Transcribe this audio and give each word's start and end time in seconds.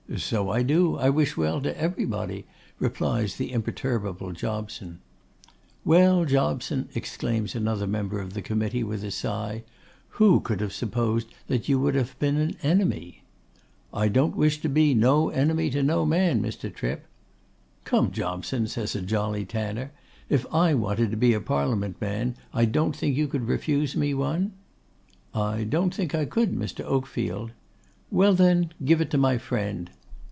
'So 0.17 0.49
I 0.49 0.61
do; 0.61 0.97
I 0.97 1.09
wish 1.09 1.37
well 1.37 1.61
to 1.61 1.77
everybody,' 1.79 2.43
replies 2.79 3.37
the 3.37 3.53
imperturbable 3.53 4.33
Jobson. 4.33 4.99
'Well, 5.85 6.25
Jobson,' 6.25 6.89
exclaims 6.93 7.55
another 7.55 7.87
member 7.87 8.19
of 8.19 8.33
the 8.33 8.41
committee, 8.41 8.83
with 8.83 9.05
a 9.05 9.11
sigh, 9.11 9.63
'who 10.19 10.41
could 10.41 10.59
have 10.59 10.73
supposed 10.73 11.33
that 11.47 11.69
you 11.69 11.79
would 11.79 11.95
have 11.95 12.19
been 12.19 12.35
an 12.35 12.57
enemy?' 12.61 13.23
'I 13.93 14.09
don't 14.09 14.35
wish 14.35 14.59
to 14.63 14.67
be 14.67 14.93
no 14.93 15.29
enemy 15.29 15.69
to 15.69 15.81
no 15.81 16.05
man, 16.05 16.41
Mr. 16.41 16.73
Trip.' 16.75 17.07
'Come, 17.85 18.11
Jobson,' 18.11 18.67
says 18.67 18.97
a 18.97 19.01
jolly 19.01 19.45
tanner, 19.45 19.93
'if 20.27 20.45
I 20.53 20.73
wanted 20.73 21.11
to 21.11 21.17
be 21.17 21.33
a 21.33 21.39
Parliament 21.39 22.01
man, 22.01 22.35
I 22.53 22.65
don't 22.65 22.93
think 22.97 23.15
you 23.15 23.27
could 23.29 23.47
refuse 23.47 23.95
me 23.95 24.13
one!' 24.13 24.51
'I 25.33 25.67
don't 25.69 25.95
think 25.95 26.13
I 26.13 26.25
could, 26.25 26.53
Mr. 26.53 26.83
Oakfield.' 26.83 27.51
'Well, 28.11 28.33
then, 28.33 28.73
give 28.83 28.99
it 28.99 29.09
to 29.11 29.17
my 29.17 29.37
friend. 29.37 29.89